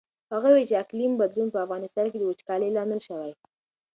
هغه 0.33 0.47
وویل 0.49 0.67
چې 0.69 0.75
د 0.75 0.81
اقلیم 0.83 1.11
بدلون 1.21 1.47
په 1.51 1.59
افغانستان 1.65 2.05
کې 2.11 2.17
د 2.19 2.23
وچکالۍ 2.27 2.69
لامل 2.73 2.99
شوی. 3.07 3.31